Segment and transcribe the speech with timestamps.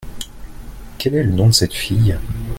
[0.97, 2.17] Quel est le nom de cette fille?